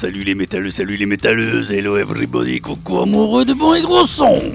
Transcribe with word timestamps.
Salut 0.00 0.20
les 0.20 0.36
métalleux, 0.36 0.70
salut 0.70 0.94
les 0.94 1.06
métalleuses. 1.06 1.72
Hello 1.72 1.96
everybody, 1.96 2.60
coucou 2.60 2.98
amoureux 2.98 3.44
de 3.44 3.52
bon 3.52 3.74
et 3.74 3.82
gros 3.82 4.06
son. 4.06 4.52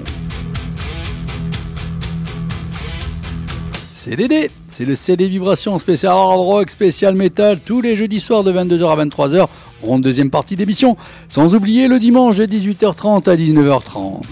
CDD, 3.94 4.50
c'est 4.70 4.86
le 4.86 4.96
CD 4.96 5.26
Vibration 5.26 5.78
spécial 5.78 6.12
hard 6.12 6.40
rock, 6.40 6.70
spécial 6.70 7.14
metal, 7.14 7.60
tous 7.60 7.82
les 7.82 7.94
jeudis 7.94 8.20
soirs 8.20 8.42
de 8.42 8.54
22h 8.54 8.90
à 8.90 9.04
23h, 9.04 9.46
en 9.86 9.98
deuxième 9.98 10.30
partie 10.30 10.56
d'émission. 10.56 10.96
Sans 11.28 11.54
oublier 11.54 11.88
le 11.88 11.98
dimanche 11.98 12.36
de 12.36 12.46
18h30 12.46 13.28
à 13.28 13.36
19h30. 13.36 14.22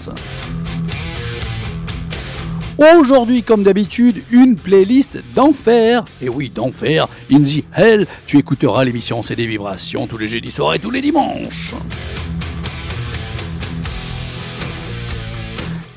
Aujourd'hui, 2.77 3.43
comme 3.43 3.63
d'habitude, 3.63 4.23
une 4.31 4.55
playlist 4.55 5.19
d'enfer. 5.35 6.05
Et 6.21 6.29
oui, 6.29 6.49
d'enfer. 6.49 7.07
In 7.31 7.43
the 7.43 7.63
Hell, 7.75 8.07
tu 8.25 8.39
écouteras 8.39 8.83
l'émission 8.83 9.21
C'est 9.21 9.35
des 9.35 9.45
vibrations 9.45 10.07
tous 10.07 10.17
les 10.17 10.27
jeudis 10.27 10.51
soirs 10.51 10.73
et 10.73 10.79
tous 10.79 10.89
les 10.89 11.01
dimanches. 11.01 11.75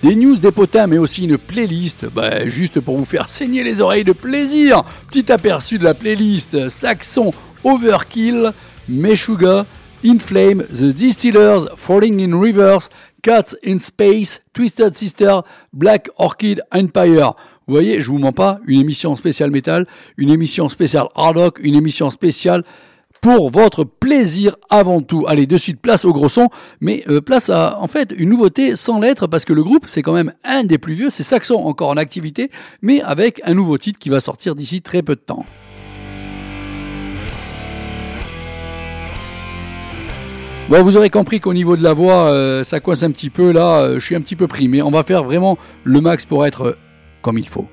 Des 0.02 0.15
news, 0.15 0.37
des 0.37 0.52
potins, 0.52 0.87
mais 0.87 0.99
aussi 0.99 1.25
une 1.25 1.39
playlist, 1.39 2.07
bah, 2.15 2.47
juste 2.47 2.80
pour 2.80 2.99
vous 2.99 3.07
faire 3.07 3.30
saigner 3.30 3.65
les 3.65 3.80
oreilles 3.80 4.05
de 4.05 4.13
plaisir. 4.13 4.83
Petit 5.11 5.33
aperçu 5.33 5.79
de 5.79 5.85
la 5.85 5.95
playlist 5.95 6.69
Saxon 6.69 7.33
Overkill, 7.65 8.52
Meshuga, 8.88 9.65
Inflame, 10.05 10.65
The 10.65 10.93
Distillers, 10.95 11.66
Falling 11.77 12.21
in 12.21 12.38
Reverse, 12.38 12.90
Cats 13.27 13.57
in 13.65 13.80
Space, 13.80 14.41
Twisted 14.52 14.96
Sister, 14.96 15.41
Black 15.73 16.09
Orchid 16.16 16.63
Empire. 16.73 17.35
Vous 17.66 17.74
voyez, 17.74 18.01
je 18.01 18.09
vous 18.09 18.18
mens 18.18 18.30
pas, 18.30 18.60
une 18.68 18.80
émission 18.80 19.16
spéciale 19.16 19.51
métal, 19.51 19.88
une 20.16 20.30
émission 20.30 20.68
spéciale 20.68 21.09
hard 21.16 21.37
rock, 21.37 21.59
une 21.60 21.74
émission 21.74 22.09
spéciale 22.10 22.63
pour 23.21 23.51
votre 23.51 23.83
plaisir 23.83 24.55
avant 24.71 25.02
tout. 25.02 25.24
Allez, 25.27 25.49
de 25.49 25.57
suite, 25.57 25.80
place 25.80 26.05
au 26.05 26.13
gros 26.13 26.29
son, 26.29 26.51
mais 26.80 27.02
euh, 27.09 27.21
place 27.21 27.51
à, 27.51 27.80
en 27.80 27.88
fait, 27.88 28.15
une 28.16 28.29
nouveauté 28.29 28.77
sans 28.77 29.01
lettres, 29.01 29.27
parce 29.27 29.45
que 29.45 29.52
le 29.52 29.65
groupe, 29.65 29.87
c'est 29.88 30.02
quand 30.02 30.15
même 30.15 30.33
un 30.45 30.63
des 30.63 30.79
plus 30.79 30.95
vieux, 30.95 31.11
c'est 31.11 31.24
Saxon 31.24 31.57
encore 31.57 31.88
en 31.88 31.96
activité, 31.96 32.52
mais 32.80 33.02
avec 33.02 33.40
un 33.43 33.55
nouveau 33.55 33.77
titre 33.77 33.99
qui 33.99 34.09
va 34.09 34.21
sortir 34.21 34.55
d'ici 34.55 34.83
très 34.83 35.02
peu 35.02 35.16
de 35.16 35.21
temps. 35.21 35.45
Bon, 40.68 40.82
vous 40.82 40.96
aurez 40.96 41.10
compris 41.10 41.38
qu'au 41.38 41.54
niveau 41.54 41.76
de 41.76 41.82
la 41.84 41.92
voix, 41.92 42.32
euh, 42.32 42.64
ça 42.64 42.80
coince 42.80 43.04
un 43.04 43.12
petit 43.12 43.30
peu 43.30 43.52
là, 43.52 43.82
euh, 43.82 44.00
je 44.00 44.04
suis 44.04 44.16
un 44.16 44.20
petit 44.20 44.34
peu 44.34 44.48
pris, 44.48 44.66
mais 44.66 44.82
on 44.82 44.90
va 44.90 45.04
faire 45.04 45.22
vraiment 45.22 45.59
le 45.84 46.00
max 46.00 46.24
pour 46.26 46.45
être 46.45 46.62
euh, 46.62 46.76
comme 47.22 47.38
il 47.38 47.46
faut. 47.46 47.68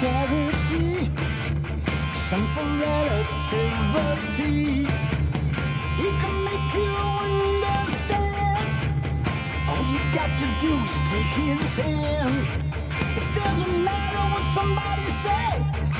Charity, 0.00 1.10
simple 2.12 2.70
relativity. 2.86 4.54
He 5.96 6.08
can 6.22 6.34
make 6.44 6.72
you 6.72 6.94
understand. 7.26 8.68
All 9.68 9.82
you 9.92 10.00
got 10.14 10.30
to 10.38 10.46
do 10.60 10.72
is 10.86 10.96
take 11.10 11.34
his 11.42 11.76
hand. 11.78 12.46
It 13.16 13.26
doesn't 13.34 13.84
matter 13.84 14.22
what 14.32 14.44
somebody 14.54 15.08
says. 15.24 15.90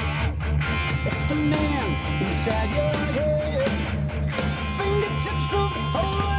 It's 1.04 1.24
the 1.26 1.34
man 1.34 2.22
inside 2.22 2.70
your 2.70 2.94
head. 3.16 3.70
Fingertips 4.78 5.52
of 5.54 5.72
holy 5.94 6.37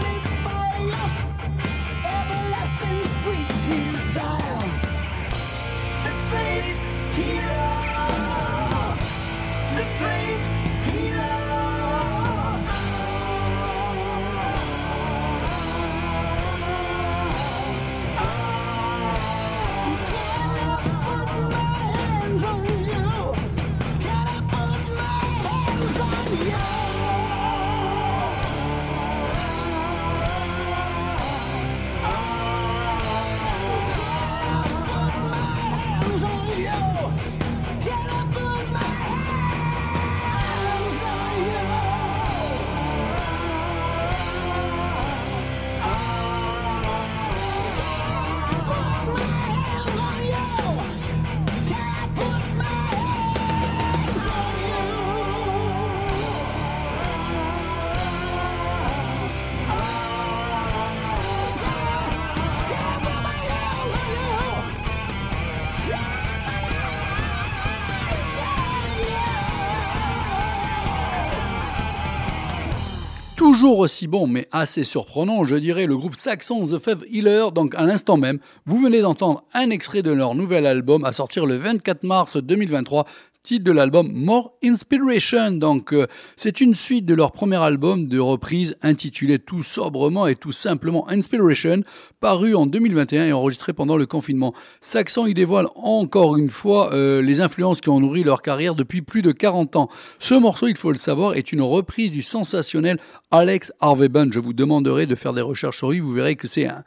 aussi 73.77 74.07
bon, 74.07 74.25
mais 74.25 74.47
assez 74.51 74.83
surprenant, 74.83 75.45
je 75.45 75.55
dirais, 75.55 75.85
le 75.85 75.95
groupe 75.95 76.15
saxon 76.15 76.65
The 76.65 76.79
Fave 76.79 77.05
Healer. 77.11 77.51
Donc, 77.51 77.75
à 77.75 77.83
l'instant 77.83 78.17
même, 78.17 78.39
vous 78.65 78.81
venez 78.81 79.01
d'entendre 79.01 79.43
un 79.53 79.69
extrait 79.69 80.01
de 80.01 80.11
leur 80.11 80.33
nouvel 80.33 80.65
album 80.65 81.05
à 81.05 81.11
sortir 81.11 81.45
le 81.45 81.57
24 81.57 82.01
mars 82.03 82.37
2023 82.37 83.05
titre 83.43 83.63
de 83.63 83.71
l'album 83.71 84.11
More 84.13 84.51
Inspiration. 84.63 85.51
Donc, 85.51 85.93
euh, 85.93 86.07
c'est 86.35 86.61
une 86.61 86.75
suite 86.75 87.05
de 87.05 87.13
leur 87.13 87.31
premier 87.31 87.55
album 87.55 88.07
de 88.07 88.19
reprise 88.19 88.75
intitulé 88.81 89.39
tout 89.39 89.63
sobrement 89.63 90.27
et 90.27 90.35
tout 90.35 90.51
simplement 90.51 91.07
Inspiration, 91.09 91.83
paru 92.19 92.53
en 92.53 92.65
2021 92.65 93.27
et 93.27 93.33
enregistré 93.33 93.71
pendant 93.71 93.95
le 93.95 94.05
confinement. 94.05 94.53
Saxon 94.81 95.25
y 95.25 95.33
dévoile 95.33 95.67
encore 95.75 96.35
une 96.35 96.49
fois 96.49 96.93
euh, 96.93 97.21
les 97.21 97.39
influences 97.39 97.81
qui 97.81 97.89
ont 97.89 97.99
nourri 97.99 98.23
leur 98.23 98.41
carrière 98.41 98.75
depuis 98.75 99.01
plus 99.01 99.21
de 99.21 99.31
40 99.31 99.75
ans. 99.77 99.89
Ce 100.19 100.33
morceau, 100.33 100.67
il 100.67 100.77
faut 100.77 100.91
le 100.91 100.97
savoir, 100.97 101.35
est 101.35 101.51
une 101.51 101.61
reprise 101.61 102.11
du 102.11 102.21
sensationnel 102.21 102.99
Alex 103.31 103.71
Harvey 103.79 104.09
Band. 104.09 104.27
Je 104.31 104.39
vous 104.39 104.53
demanderai 104.53 105.05
de 105.05 105.15
faire 105.15 105.33
des 105.33 105.41
recherches 105.41 105.77
sur 105.77 105.91
lui, 105.91 105.99
vous 105.99 106.13
verrez 106.13 106.35
que 106.35 106.47
c'est 106.47 106.67
un, 106.67 106.83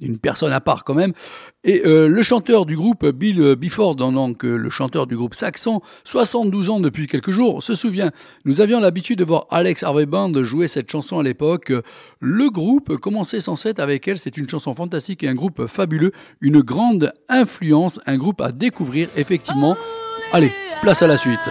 une 0.00 0.18
personne 0.18 0.52
à 0.52 0.60
part 0.60 0.84
quand 0.84 0.94
même. 0.94 1.12
Et 1.62 1.82
euh, 1.86 2.08
le 2.08 2.22
chanteur 2.22 2.66
du 2.66 2.76
groupe, 2.76 3.06
Bill 3.06 3.54
Bifford, 3.56 3.96
donc 3.96 4.44
euh, 4.44 4.56
le 4.56 4.68
chanteur 4.68 5.06
du 5.06 5.16
groupe 5.16 5.34
Saxon, 5.34 5.80
72 6.04 6.68
ans 6.68 6.80
depuis 6.80 7.06
quelques 7.06 7.30
jours, 7.30 7.62
se 7.62 7.74
souvient, 7.74 8.10
nous 8.44 8.60
avions 8.60 8.80
l'habitude 8.80 9.18
de 9.18 9.24
voir 9.24 9.46
Alex 9.50 9.82
Harvey 9.82 10.06
Band 10.06 10.32
jouer 10.44 10.66
cette 10.66 10.90
chanson 10.90 11.18
à 11.18 11.22
l'époque. 11.22 11.72
Le 12.20 12.50
groupe 12.50 12.96
commençait 12.98 13.40
sans 13.40 13.56
cesse 13.56 13.78
avec 13.78 14.06
elle, 14.08 14.18
c'est 14.18 14.36
une 14.36 14.48
chanson 14.48 14.74
fantastique 14.74 15.22
et 15.22 15.28
un 15.28 15.34
groupe 15.34 15.66
fabuleux, 15.66 16.12
une 16.40 16.60
grande 16.60 17.12
influence, 17.28 17.98
un 18.06 18.18
groupe 18.18 18.40
à 18.40 18.52
découvrir 18.52 19.08
effectivement. 19.16 19.76
Allez, 20.32 20.52
place 20.82 21.02
à 21.02 21.06
la 21.06 21.16
suite. 21.16 21.48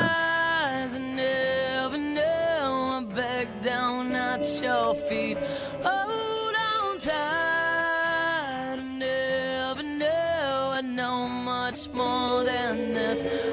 More 11.91 12.43
than 12.43 12.93
this. 12.93 13.52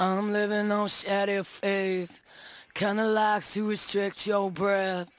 I'm 0.00 0.32
living 0.32 0.72
on 0.72 0.88
shady 0.88 1.42
faith. 1.42 2.22
Kinda 2.72 3.04
likes 3.04 3.52
to 3.52 3.68
restrict 3.68 4.26
your 4.26 4.50
breath. 4.50 5.10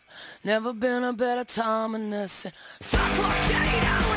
Never 0.43 0.73
been 0.73 1.03
a 1.03 1.13
better 1.13 1.43
time 1.43 1.91
than 1.91 2.09
this. 2.09 2.47
Suffocating. 2.79 3.85
out. 3.85 4.10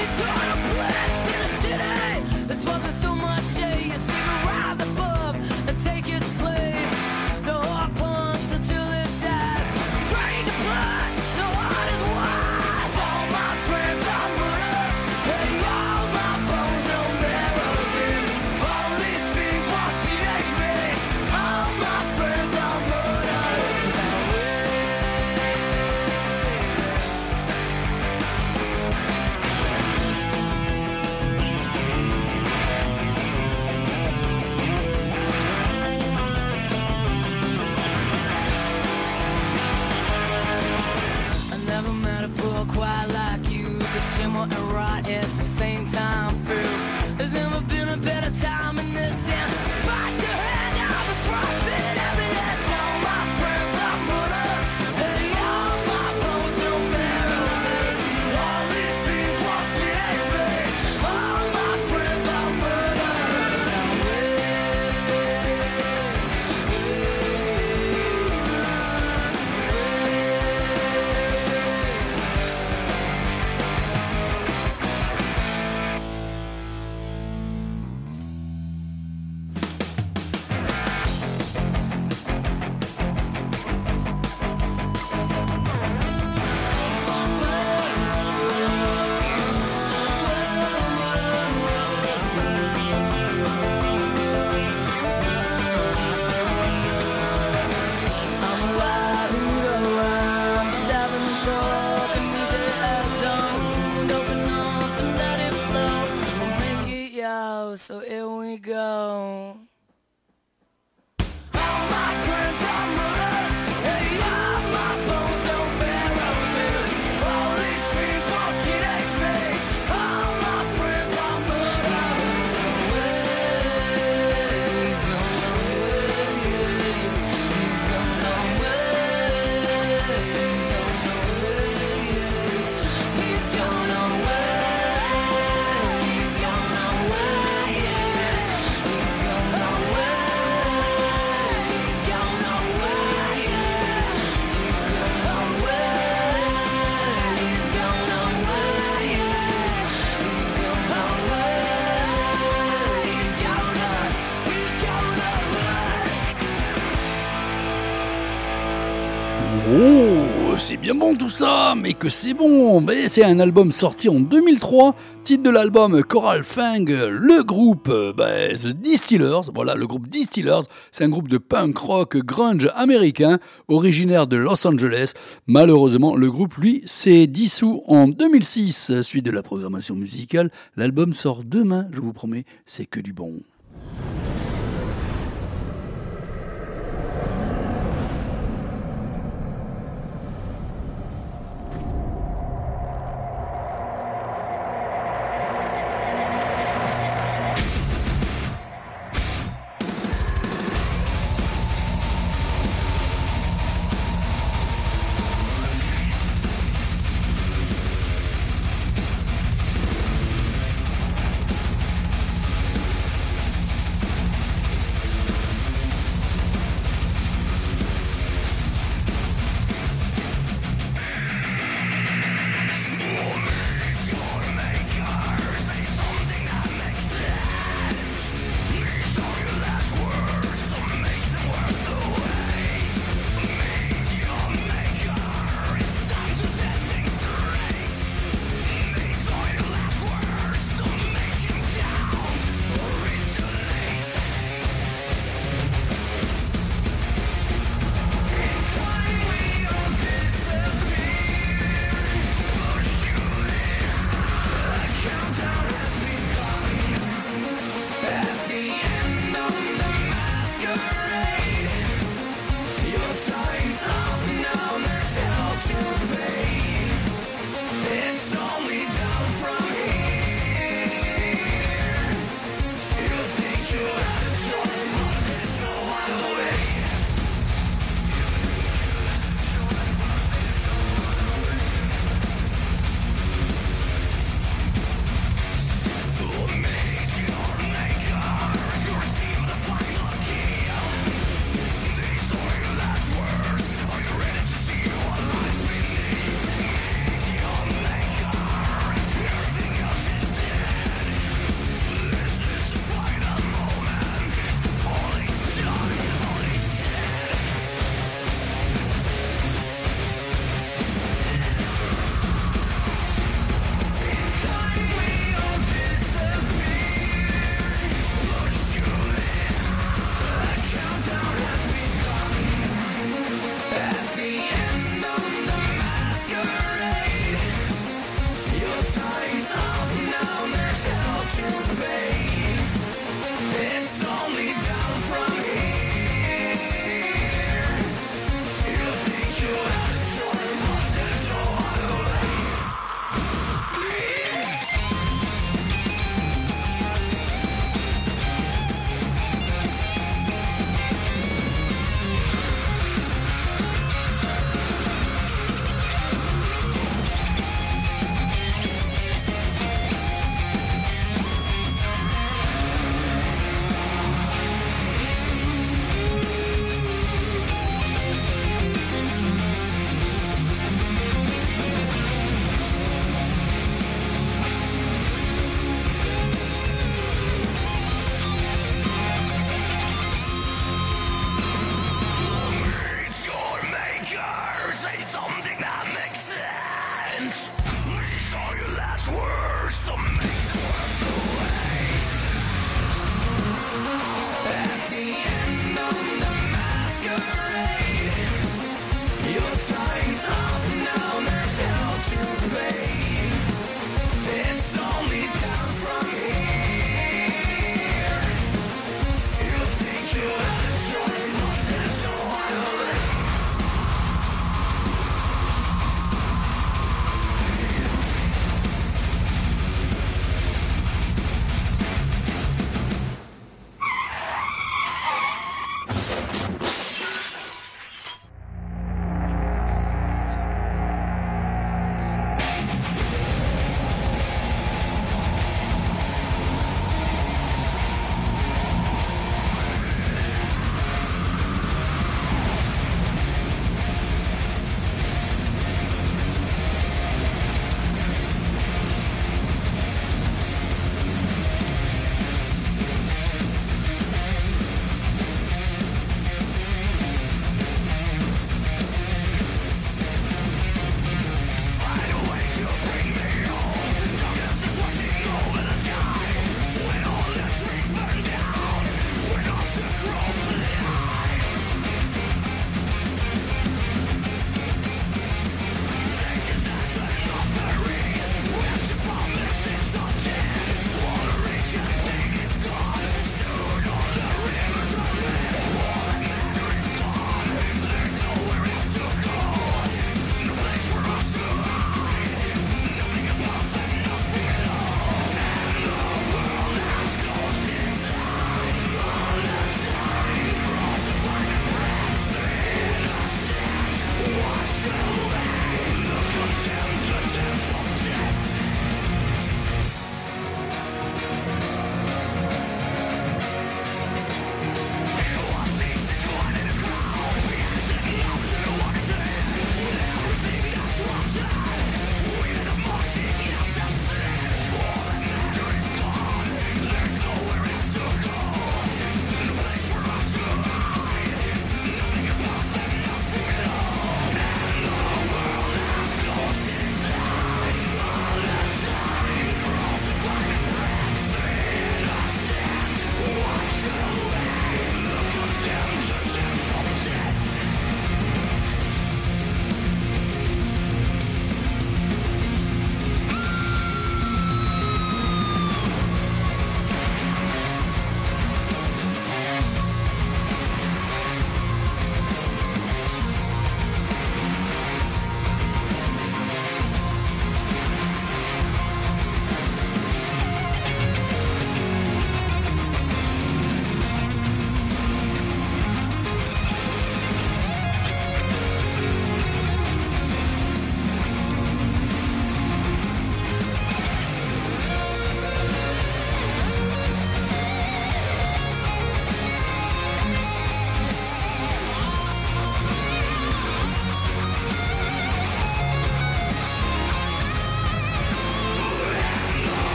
Ah, 161.74 161.76
mais 161.76 161.94
que 161.94 162.08
c'est 162.08 162.34
bon 162.34 162.86
C'est 163.08 163.24
un 163.24 163.40
album 163.40 163.72
sorti 163.72 164.08
en 164.08 164.20
2003, 164.20 164.94
titre 165.24 165.42
de 165.42 165.50
l'album 165.50 166.04
Coral 166.04 166.44
Fang, 166.44 166.84
le 166.86 167.42
groupe 167.42 167.88
euh, 167.88 168.12
bah, 168.12 168.54
The 168.54 168.68
Distillers, 168.68 169.50
voilà 169.52 169.74
le 169.74 169.84
groupe 169.88 170.06
Distillers, 170.06 170.68
c'est 170.92 171.02
un 171.02 171.08
groupe 171.08 171.26
de 171.26 171.36
punk 171.36 171.76
rock 171.76 172.16
grunge 172.18 172.70
américain, 172.76 173.40
originaire 173.66 174.28
de 174.28 174.36
Los 174.36 174.64
Angeles. 174.64 175.14
Malheureusement, 175.48 176.14
le 176.14 176.30
groupe 176.30 176.54
lui 176.54 176.80
s'est 176.84 177.26
dissous 177.26 177.82
en 177.88 178.06
2006, 178.06 179.00
suite 179.00 179.24
de 179.24 179.32
la 179.32 179.42
programmation 179.42 179.96
musicale. 179.96 180.52
L'album 180.76 181.12
sort 181.12 181.42
demain, 181.42 181.88
je 181.90 182.00
vous 182.00 182.12
promets, 182.12 182.44
c'est 182.66 182.86
que 182.86 183.00
du 183.00 183.12
bon. 183.12 183.40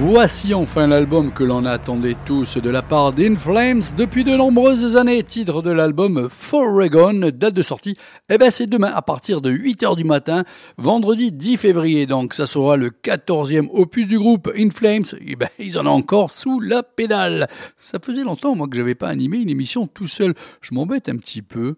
Voici 0.00 0.54
enfin 0.54 0.86
l'album 0.86 1.32
que 1.32 1.42
l'on 1.42 1.64
attendait 1.64 2.14
tous 2.24 2.56
de 2.56 2.70
la 2.70 2.82
part 2.82 3.10
d'In 3.10 3.34
Flames 3.34 3.82
depuis 3.96 4.22
de 4.22 4.30
nombreuses 4.36 4.96
années. 4.96 5.24
Titre 5.24 5.60
de 5.60 5.72
l'album 5.72 6.28
Foregon, 6.30 7.32
date 7.34 7.54
de 7.54 7.62
sortie, 7.62 7.96
eh 8.28 8.38
ben 8.38 8.52
c'est 8.52 8.68
demain 8.68 8.92
à 8.94 9.02
partir 9.02 9.40
de 9.40 9.50
8h 9.50 9.96
du 9.96 10.04
matin, 10.04 10.44
vendredi 10.76 11.32
10 11.32 11.56
février. 11.56 12.06
Donc 12.06 12.32
ça 12.32 12.46
sera 12.46 12.76
le 12.76 12.90
14e 12.90 13.70
opus 13.72 14.06
du 14.06 14.20
groupe 14.20 14.48
In 14.56 14.70
Flames. 14.70 15.04
Eh 15.26 15.34
ben 15.34 15.48
ils 15.58 15.76
en 15.80 15.86
ont 15.86 15.90
encore 15.90 16.30
sous 16.30 16.60
la 16.60 16.84
pédale. 16.84 17.48
Ça 17.76 17.98
faisait 18.00 18.22
longtemps 18.22 18.54
moi 18.54 18.68
que 18.68 18.76
j'avais 18.76 18.94
pas 18.94 19.08
animé 19.08 19.38
une 19.38 19.50
émission 19.50 19.88
tout 19.88 20.06
seul. 20.06 20.34
Je 20.60 20.74
m'embête 20.74 21.08
un 21.08 21.16
petit 21.16 21.42
peu 21.42 21.74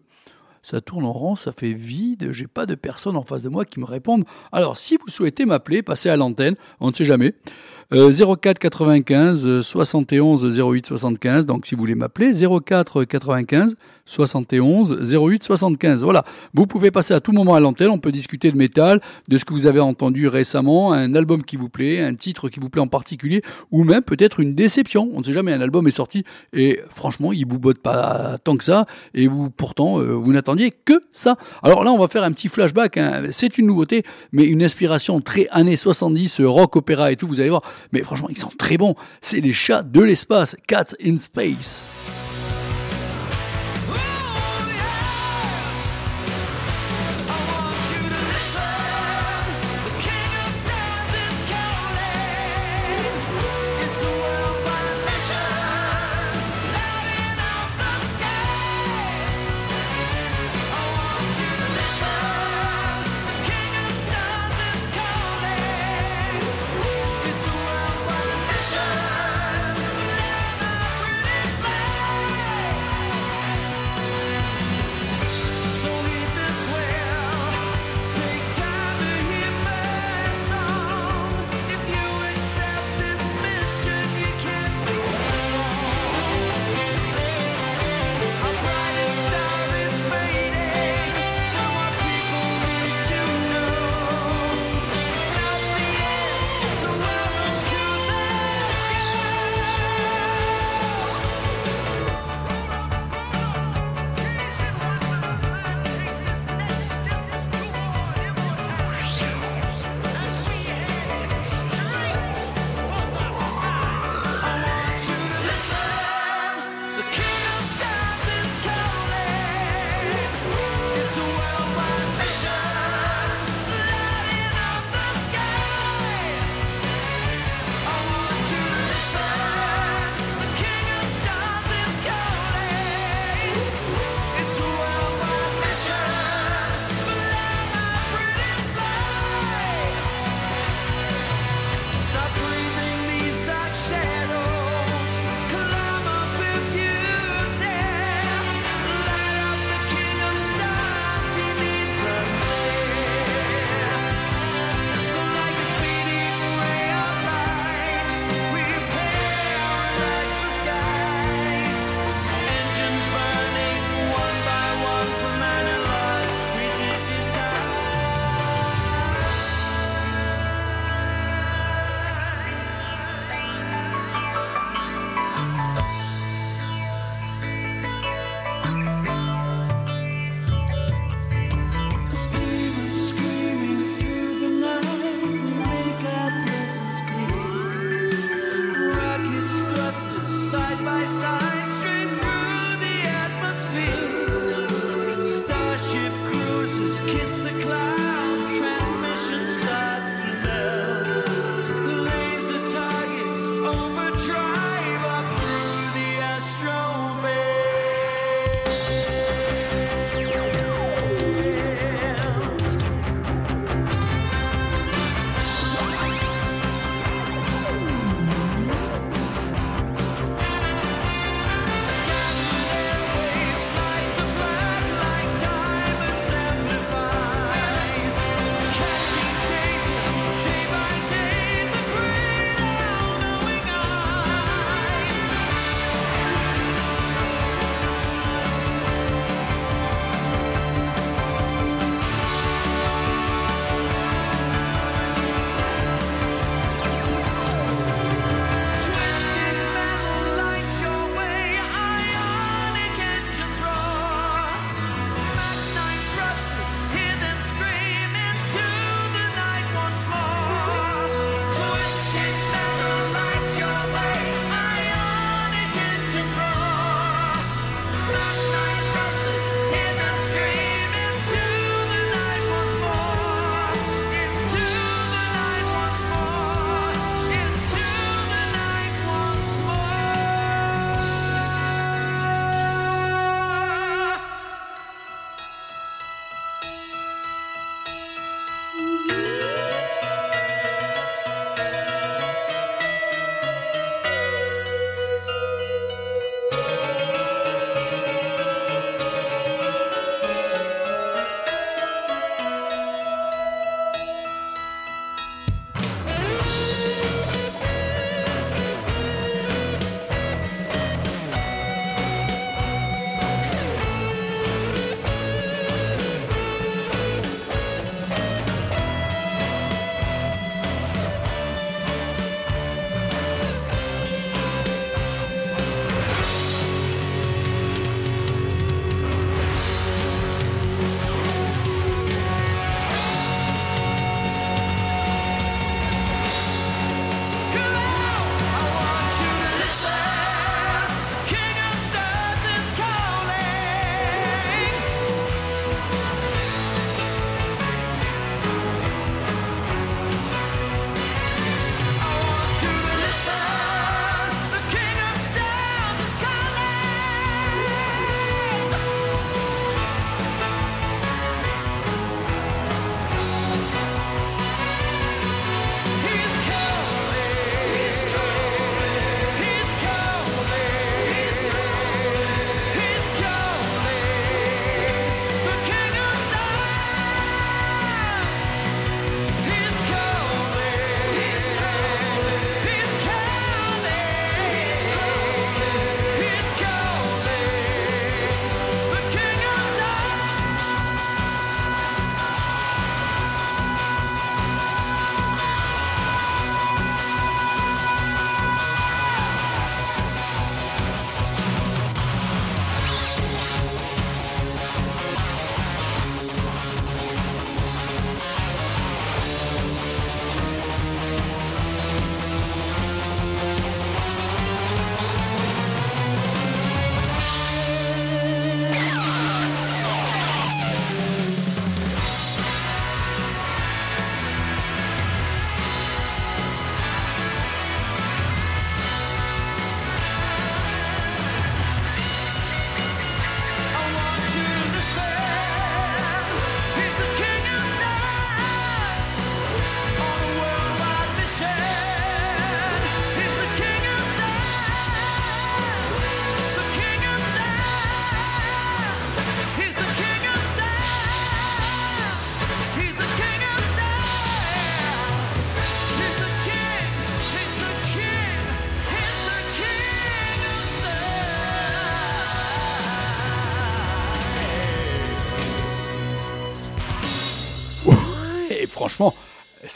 ça 0.63 0.83
tourne 0.83 1.07
en 1.07 1.13
rond, 1.13 1.37
ça 1.37 1.53
fait 1.53 1.73
vide, 1.73 2.33
j'ai 2.33 2.47
pas 2.47 2.67
de 2.67 2.75
personne 2.75 3.17
en 3.17 3.23
face 3.23 3.43
de 3.43 3.49
moi 3.49 3.65
qui 3.65 3.81
me 3.81 3.87
répondent. 3.87 4.25
Alors, 4.53 4.77
si 4.77 4.99
vous 4.99 5.09
souhaitez 5.09 5.47
m'appeler, 5.47 5.83
passez 5.83 6.11
à 6.11 6.19
l'antenne, 6.19 6.55
on 6.81 6.89
ne 6.89 6.93
sait 6.93 7.07
jamais. 7.07 7.35
04 7.93 8.59
95 8.59 9.61
71 9.63 10.59
08 10.59 10.87
75. 10.87 11.47
Donc 11.47 11.67
si 11.67 11.75
vous 11.75 11.81
voulez 11.81 11.97
m'appeler, 11.97 12.33
04 12.33 13.05
95 13.05 13.77
71 14.11 15.13
08 15.13 15.43
75. 15.43 16.03
Voilà, 16.03 16.25
vous 16.55 16.67
pouvez 16.67 16.91
passer 16.91 17.15
à 17.15 17.21
tout 17.21 17.33
moment 17.33 17.55
à 17.55 17.61
l'antenne, 17.61 17.91
on 17.91 17.99
peut 17.99 18.13
discuter 18.13 18.51
de 18.51 18.57
métal, 18.57 19.01
de 19.29 19.39
ce 19.39 19.45
que 19.45 19.53
vous 19.53 19.67
avez 19.67 19.81
entendu 19.81 20.29
récemment, 20.29 20.93
un 20.93 21.15
album 21.15 21.45
qui 21.45 21.57
vous 21.57 21.69
plaît, 21.69 22.01
un 22.01 22.15
titre 22.15 22.49
qui 22.49 22.61
vous 22.61 22.69
plaît 22.69 22.81
en 22.81 22.89
particulier, 22.89 23.43
ou 23.71 23.85
même 23.85 24.03
peut-être 24.03 24.41
une 24.41 24.55
déception. 24.55 25.11
On 25.15 25.21
ne 25.21 25.25
sait 25.25 25.33
jamais, 25.33 25.53
un 25.53 25.61
album 25.61 25.87
est 25.87 25.93
sorti 25.93 26.25
et 26.53 26.81
franchement, 26.95 27.33
il 27.33 27.47
vous 27.47 27.59
botte 27.59 27.79
pas 27.79 28.39
tant 28.43 28.57
que 28.57 28.65
ça, 28.65 28.87
et 29.15 29.27
vous 29.27 29.51
pourtant, 29.51 30.01
euh, 30.01 30.13
vous 30.13 30.33
n'attendiez 30.33 30.71
que 30.71 31.03
ça. 31.13 31.37
Alors 31.63 31.85
là, 31.85 31.93
on 31.93 31.99
va 31.99 32.09
faire 32.09 32.25
un 32.25 32.33
petit 32.33 32.49
flashback, 32.49 32.97
hein. 32.97 33.23
c'est 33.31 33.59
une 33.59 33.67
nouveauté, 33.67 34.05
mais 34.33 34.45
une 34.45 34.63
inspiration 34.63 35.21
très 35.21 35.49
années 35.51 35.77
70, 35.77 36.41
rock, 36.43 36.77
opéra 36.77 37.13
et 37.13 37.17
tout, 37.17 37.27
vous 37.27 37.41
allez 37.41 37.51
voir. 37.51 37.63
Mais 37.93 38.03
franchement, 38.03 38.29
ils 38.31 38.39
sont 38.39 38.53
très 38.57 38.77
bons. 38.77 38.95
C'est 39.21 39.41
les 39.41 39.53
chats 39.53 39.83
de 39.83 40.01
l'espace, 40.01 40.57
Cats 40.67 40.95
in 41.05 41.19
Space. 41.19 41.85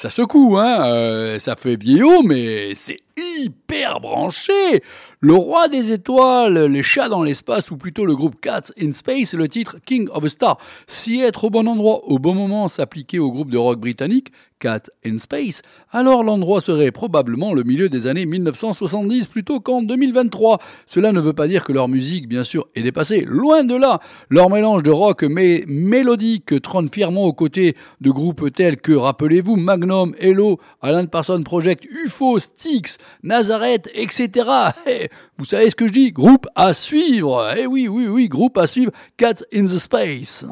Ça 0.05 0.11
secoue, 0.11 0.59
hein. 0.59 0.87
euh, 0.87 1.39
ça 1.39 1.57
fait 1.57 1.83
vieillot, 1.83 2.23
mais 2.25 2.75
c'est 2.75 2.99
hyper 3.17 4.01
branché. 4.01 4.83
Le 5.21 5.33
roi 5.33 5.69
des 5.69 5.93
étoiles, 5.93 6.67
les 6.67 6.83
chats 6.83 7.09
dans 7.09 7.23
l'espace, 7.23 7.71
ou 7.71 7.79
plutôt 7.79 8.05
le 8.05 8.15
groupe 8.15 8.39
Cats 8.39 8.71
in 8.79 8.93
Space, 8.93 9.33
le 9.33 9.49
titre 9.49 9.79
King 9.87 10.07
of 10.11 10.23
a 10.23 10.29
Star. 10.29 10.59
Si 10.87 11.23
être 11.23 11.45
au 11.45 11.49
bon 11.49 11.67
endroit 11.67 12.03
au 12.05 12.19
bon 12.19 12.35
moment 12.35 12.69
s'appliquait 12.69 13.19
au 13.19 13.33
groupe 13.33 13.51
de 13.51 13.57
rock 13.57 13.81
britannique, 13.81 14.31
Cat 14.65 14.89
in 15.05 15.19
Space, 15.19 15.61
alors 15.93 16.25
l'endroit 16.25 16.63
serait 16.63 16.91
probablement 16.91 17.53
le 17.53 17.65
milieu 17.65 17.91
des 17.91 18.07
années 18.07 18.25
1970 18.25 19.27
plutôt 19.27 19.61
qu'en 19.61 19.83
2023. 19.83 20.59
Cela 20.87 21.13
ne 21.13 21.21
veut 21.21 21.35
pas 21.35 21.49
dire 21.49 21.65
que 21.65 21.73
leur 21.73 21.87
musique, 21.87 22.31
bien 22.31 22.45
sûr, 22.45 22.67
est 22.75 22.81
dépassée. 22.81 23.27
Loin 23.29 23.63
de 23.63 23.75
là. 23.75 24.01
Leur 24.31 24.49
mélange 24.49 24.83
de 24.83 24.91
rock 24.91 25.25
mais 25.25 25.65
mélodique 25.67 26.63
trône 26.63 26.89
fièrement 26.91 27.25
aux 27.25 27.35
côtés 27.35 27.77
de 28.01 28.11
groupes 28.11 28.51
tels 28.55 28.79
que, 28.79 28.95
rappelez-vous, 28.95 29.57
Magnum, 29.57 30.15
Hello, 30.19 30.59
Alan 30.81 31.05
Parsons 31.05 31.43
Project, 31.43 31.85
UFO, 31.85 32.41
Styx, 32.41 32.97
Nazareth, 33.23 33.91
etc. 33.93 34.49
Eh, 34.87 35.09
vous 35.39 35.45
savez 35.45 35.69
ce 35.69 35.77
que 35.77 35.89
je 35.89 35.93
dis? 35.93 36.13
Groupe 36.13 36.47
à 36.55 36.73
suivre. 36.73 37.53
Eh 37.57 37.67
oui, 37.67 37.87
oui, 37.89 38.07
oui, 38.07 38.29
groupe 38.29 38.57
à 38.57 38.67
suivre. 38.67 38.93
Cats 39.19 39.43
in 39.53 39.65
the 39.65 39.79
Space. 39.79 40.47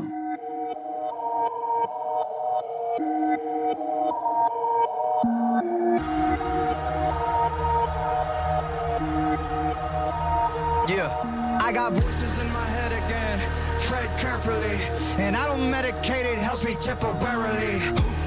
I 11.72 11.74
got 11.74 11.94
voices 11.94 12.36
in 12.36 12.52
my 12.52 12.66
head 12.66 12.92
again. 12.92 13.40
Tread 13.80 14.10
carefully, 14.18 14.76
and 15.16 15.34
I 15.34 15.46
don't 15.46 15.72
medicate 15.72 16.28
it, 16.28 16.36
helps 16.36 16.62
me 16.64 16.74
temporarily. 16.74 17.80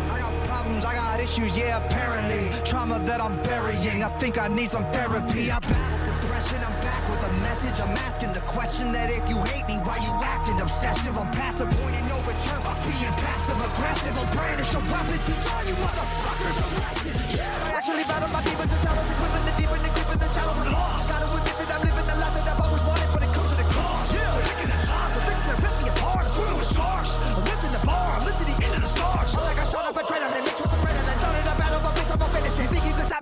I 0.10 0.17
got 0.17 0.34
problems, 0.47 0.84
I 0.84 0.95
got 0.95 1.19
issues, 1.19 1.55
yeah, 1.55 1.77
apparently. 1.86 2.49
Trauma 2.65 2.97
that 3.05 3.21
I'm 3.21 3.39
burying, 3.43 4.01
I 4.01 4.10
think 4.17 4.39
I 4.39 4.47
need 4.47 4.71
some 4.71 4.84
therapy. 4.89 5.51
I 5.51 5.60
battled 5.60 6.05
depression, 6.10 6.58
I'm 6.65 6.73
back 6.81 7.08
with 7.08 7.21
a 7.21 7.31
message. 7.45 7.79
I'm 7.86 7.95
asking 8.01 8.34
the 8.34 8.41
question 8.49 8.91
that 8.93 9.12
if 9.12 9.29
you 9.29 9.38
hate 9.43 9.67
me, 9.67 9.77
why 9.86 9.97
you 10.01 10.13
acting 10.25 10.60
obsessive? 10.60 11.15
I'm 11.15 11.29
past 11.29 11.62
a 11.62 11.65
point 11.69 11.95
of 12.01 12.10
no 12.10 12.17
return 12.25 12.65
being 12.81 13.13
passive 13.21 13.62
aggressive. 13.62 14.17
I'll 14.17 14.34
brandish 14.34 14.73
a 14.73 14.81
weapon, 14.89 15.21
teach 15.21 15.45
all 15.53 15.63
you 15.69 15.77
motherfuckers 15.86 16.60
a 16.65 16.67
lesson. 16.81 17.13
I 17.62 17.77
actually 17.77 18.05
battle 18.10 18.29
my 18.29 18.41
demons 18.41 18.73
and 18.73 18.81
shallows, 18.81 19.05
equipping 19.05 19.45
the 19.45 19.53
deep 19.53 19.69
and 19.69 19.86
the 19.86 19.91
deep 19.93 20.10
and 20.10 20.19
the 20.19 20.29
shallows 20.34 20.74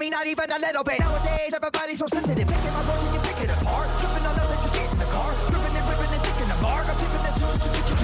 me, 0.03 0.09
not 0.09 0.27
even 0.27 0.51
a 0.51 0.59
little 0.59 0.83
bit. 0.83 0.99
Nowadays, 0.99 1.53
everybody's 1.55 1.99
so 1.99 2.07
sensitive. 2.07 2.47
Picking 2.47 2.73
my 2.73 2.83
voice 2.83 3.03
and 3.05 3.13
you 3.15 3.21
pick 3.21 3.39
it 3.45 3.49
apart. 3.49 3.87
Tripping 3.99 4.25
on 4.27 4.35
nothing, 4.35 4.61
just 4.61 4.75
get 4.75 4.91
in 4.91 4.99
the 4.99 5.09
car. 5.15 5.29
Ripping 5.31 5.75
and 5.79 5.85
ripping 5.89 6.11
and 6.15 6.21
sticking 6.23 6.49
the 6.53 6.59
mark. 6.67 6.85
I'm 6.89 6.97
tipping 6.97 7.23
the 7.23 7.33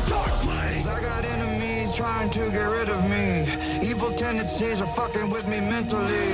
charge. 0.07 0.31
I 0.95 0.99
got 1.01 1.25
enemies 1.25 1.93
trying 1.93 2.29
to 2.37 2.43
get 2.55 2.67
rid 2.77 2.89
of 2.89 3.01
me. 3.13 3.27
Evil 3.89 4.11
tendencies 4.11 4.81
are 4.81 4.91
fucking 4.99 5.29
with 5.29 5.47
me 5.47 5.59
mentally. 5.59 6.27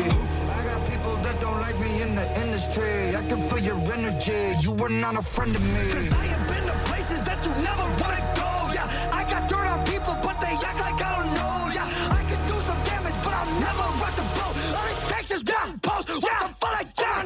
I 0.57 0.59
got 0.69 0.79
people 0.89 1.15
that 1.25 1.39
don't 1.39 1.59
like 1.59 1.77
me 1.79 2.01
in 2.01 2.15
the 2.15 2.27
industry. 2.43 3.15
I 3.15 3.23
can 3.29 3.41
feel 3.41 3.63
your 3.69 3.79
energy. 3.97 4.41
You 4.61 4.71
were 4.73 4.93
not 5.03 5.15
a 5.17 5.23
friend 5.23 5.55
of 5.55 5.63
me. 5.73 5.83
Cause 5.91 6.13
I 6.13 6.25
have 6.33 6.45
been 6.47 6.65
to 6.69 6.77
places 6.89 7.23
that 7.23 7.39
you 7.45 7.51
never 7.69 7.85
wanna 8.01 8.23
go. 8.41 8.49
Yeah, 8.77 8.87
I 9.19 9.23
got 9.23 9.49
dirt 9.49 9.67
on 9.73 9.83
people, 9.85 10.15
but 10.21 10.39
they 10.39 10.53
act 10.69 10.79
like 10.79 11.01
I 11.01 11.23
don't 11.23 11.33
know. 11.33 11.44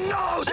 Knows. 0.08 0.48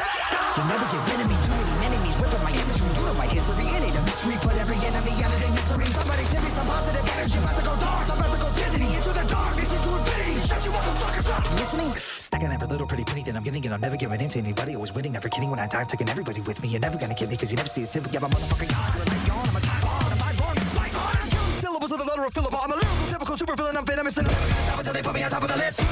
You'll 0.56 0.66
never 0.66 0.86
get 0.88 1.02
rid 1.06 1.20
of 1.20 1.28
me. 1.28 1.36
Too 1.44 1.52
many 1.52 1.74
enemies 1.86 2.16
ripping 2.16 2.42
my 2.42 2.50
imagery. 2.50 2.90
You 2.96 3.04
know 3.06 3.14
my 3.14 3.28
history. 3.28 3.66
In 3.76 3.82
it 3.84 3.94
a 3.94 4.02
mystery. 4.02 4.36
Put 4.40 4.56
every 4.56 4.78
enemy 4.82 5.12
out 5.22 5.30
of 5.30 5.40
their 5.40 5.52
misery. 5.52 5.86
Somebody 5.92 6.24
send 6.24 6.44
me 6.44 6.50
some 6.50 6.66
positive 6.66 7.04
energy. 7.04 7.38
About 7.38 7.56
to 7.56 7.62
go 7.62 7.76
dark. 7.76 8.08
I'm 8.10 8.18
about 8.18 8.32
to 8.32 8.40
go 8.40 8.48
dizzy 8.56 8.88
into 8.96 9.10
the 9.12 9.24
darkness, 9.28 9.76
into 9.76 9.90
infinity. 9.94 10.40
Shut 10.46 10.64
you 10.64 10.72
motherfuckers 10.72 11.28
up. 11.30 11.44
Listening? 11.60 11.92
Stacking 11.94 12.52
every 12.52 12.66
little 12.66 12.86
pretty 12.86 13.04
penny 13.04 13.22
that 13.22 13.36
I'm 13.36 13.42
getting, 13.42 13.64
and 13.66 13.74
I'm 13.74 13.80
never 13.80 13.96
giving 13.96 14.20
in 14.20 14.28
to 14.30 14.38
anybody. 14.38 14.74
Always 14.74 14.94
winning, 14.94 15.12
never 15.12 15.28
kidding. 15.28 15.50
When 15.50 15.60
I 15.60 15.66
die, 15.66 15.80
I'm 15.80 15.86
taking 15.86 16.08
everybody 16.08 16.40
with 16.40 16.62
me. 16.62 16.68
You're 16.68 16.80
never 16.80 16.98
gonna 16.98 17.14
get 17.14 17.28
me, 17.28 17.36
cause 17.36 17.52
you 17.52 17.56
never 17.56 17.68
see 17.68 17.82
it 17.82 17.88
simple. 17.88 18.10
Yeah, 18.12 18.20
my 18.20 18.28
motherfucking 18.28 18.70
God. 18.70 18.94
You're 18.96 19.04
like 19.04 19.26
gone. 19.28 19.48
I'm 19.48 19.56
a 19.56 19.60
time 19.60 19.80
bomb. 19.82 19.90
Oh, 19.92 20.10
I'm 20.10 20.18
live 20.18 20.40
wrong. 20.40 20.56
My 20.74 20.88
God. 20.88 21.16
I'm 21.22 21.60
syllables 21.60 21.92
of 21.92 21.98
the 21.98 22.04
letter 22.04 22.24
of 22.24 22.32
Philip. 22.32 22.54
I'm 22.54 22.72
a 22.72 22.74
lyrical, 22.74 23.06
typical 23.08 23.36
super 23.36 23.54
villain. 23.54 23.76
I'm 23.76 23.84
venomous, 23.86 24.16
and 24.16 24.26
I'm 24.26 24.34
never 24.34 24.48
gonna 24.48 24.64
stop 24.66 24.78
until 24.78 24.92
they 24.94 25.02
put 25.02 25.14
me 25.14 25.22
on 25.22 25.30
top 25.30 25.42
of 25.42 25.48
the 25.48 25.56
list. 25.56 25.85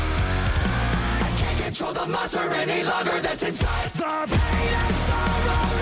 The 1.95 2.07
monster 2.07 2.41
any 2.41 2.83
longer 2.83 3.21
that's 3.21 3.45
inside. 3.45 3.93
The 3.95 4.03
pain 4.03 4.75
and 4.75 4.97
sorrow 4.97 5.74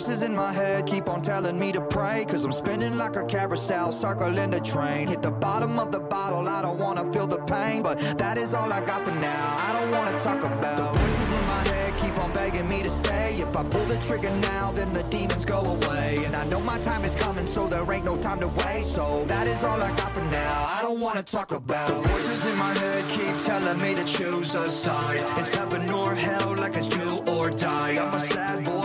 voices 0.00 0.22
in 0.22 0.34
my 0.34 0.50
head 0.50 0.86
keep 0.86 1.10
on 1.10 1.20
telling 1.20 1.58
me 1.58 1.70
to 1.72 1.80
pray. 1.82 2.24
Cause 2.26 2.42
I'm 2.42 2.52
spinning 2.52 2.96
like 2.96 3.16
a 3.16 3.24
carousel, 3.26 3.92
circling 3.92 4.50
the 4.50 4.60
train. 4.60 5.08
Hit 5.08 5.20
the 5.20 5.30
bottom 5.30 5.78
of 5.78 5.92
the 5.92 6.00
bottle, 6.00 6.48
I 6.48 6.62
don't 6.62 6.78
wanna 6.78 7.12
feel 7.12 7.26
the 7.26 7.36
pain. 7.40 7.82
But 7.82 7.98
that 8.16 8.38
is 8.38 8.54
all 8.54 8.72
I 8.72 8.80
got 8.80 9.04
for 9.04 9.10
now. 9.10 9.56
I 9.58 9.78
don't 9.78 9.90
wanna 9.90 10.18
talk 10.18 10.42
about 10.42 10.78
the 10.78 10.98
voices 10.98 11.32
in 11.34 11.46
my 11.46 11.62
head 11.68 11.80
keep 11.98 12.16
on 12.18 12.32
begging 12.32 12.66
me 12.68 12.82
to 12.82 12.88
stay. 12.88 13.34
If 13.40 13.54
I 13.54 13.62
pull 13.64 13.84
the 13.84 13.98
trigger 13.98 14.30
now, 14.52 14.72
then 14.72 14.90
the 14.94 15.02
demons 15.04 15.44
go 15.44 15.60
away. 15.60 16.22
And 16.24 16.34
I 16.34 16.44
know 16.46 16.60
my 16.60 16.78
time 16.78 17.04
is 17.04 17.14
coming, 17.14 17.46
so 17.46 17.68
there 17.68 17.84
ain't 17.92 18.06
no 18.06 18.16
time 18.16 18.40
to 18.40 18.48
waste. 18.48 18.94
So 18.94 19.24
that 19.26 19.46
is 19.46 19.62
all 19.64 19.82
I 19.82 19.90
got 19.96 20.14
for 20.14 20.24
now. 20.24 20.66
I 20.76 20.80
don't 20.80 21.00
wanna 21.00 21.22
talk 21.22 21.52
about 21.52 21.88
the 21.88 22.08
voices 22.08 22.46
in 22.46 22.56
my 22.56 22.72
head 22.78 23.08
keep 23.08 23.38
telling 23.38 23.78
me 23.82 23.94
to 23.94 24.04
choose 24.04 24.54
a 24.54 24.68
side. 24.70 25.22
It's 25.36 25.54
heaven 25.54 25.90
or 25.90 26.14
hell, 26.14 26.54
like 26.56 26.76
it's 26.76 26.88
do 26.88 27.20
or 27.32 27.50
die. 27.50 27.98
I'm 28.02 28.14
a 28.14 28.18
sad 28.18 28.64
boy, 28.64 28.79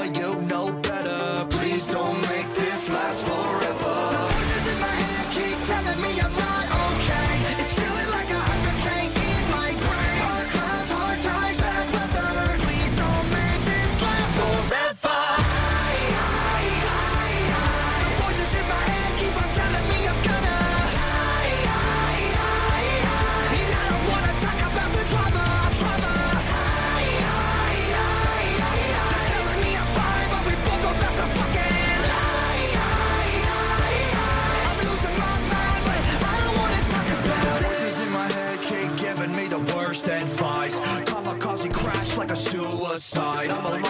aside. 42.96 43.52
I'm 43.52 43.66
a 43.66 43.85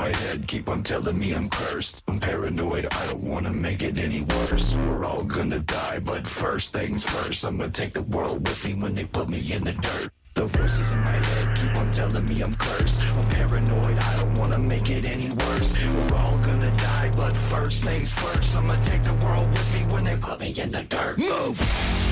my 0.00 0.16
head 0.16 0.46
keep 0.46 0.66
on 0.70 0.82
telling 0.82 1.18
me 1.18 1.34
I'm 1.34 1.50
cursed. 1.50 2.02
I'm 2.08 2.18
paranoid, 2.18 2.86
I 2.90 3.06
don't 3.08 3.22
wanna 3.22 3.52
make 3.52 3.82
it 3.82 3.98
any 3.98 4.22
worse. 4.22 4.74
We're 4.74 5.04
all 5.04 5.24
gonna 5.24 5.58
die, 5.58 5.98
but 5.98 6.26
first 6.26 6.72
things 6.72 7.04
first. 7.04 7.44
I'm 7.44 7.58
gonna 7.58 7.70
take 7.70 7.92
the 7.92 8.06
world 8.16 8.48
with 8.48 8.64
me 8.64 8.72
when 8.82 8.94
they 8.94 9.04
put 9.04 9.28
me 9.28 9.40
in 9.52 9.62
the 9.62 9.74
dirt. 9.74 10.08
The 10.34 10.46
voices 10.46 10.92
in 10.94 11.00
my 11.00 11.18
head 11.28 11.56
keep 11.58 11.76
on 11.76 11.90
telling 11.90 12.24
me 12.24 12.40
I'm 12.40 12.54
cursed. 12.54 13.02
I'm 13.18 13.28
paranoid, 13.28 13.98
I 13.98 14.16
don't 14.20 14.38
wanna 14.38 14.58
make 14.58 14.88
it 14.88 15.04
any 15.06 15.30
worse. 15.42 15.70
We're 15.92 16.16
all 16.16 16.38
gonna 16.38 16.74
die, 16.78 17.10
but 17.14 17.36
first 17.36 17.84
things 17.84 18.10
first. 18.10 18.56
I'm 18.56 18.68
gonna 18.68 18.82
take 18.82 19.02
the 19.02 19.18
world 19.26 19.48
with 19.50 19.68
me 19.74 19.82
when 19.92 20.04
they 20.04 20.16
put 20.16 20.40
me 20.40 20.50
in 20.62 20.70
the 20.70 20.82
dirt. 20.84 21.18
Move! 21.18 22.09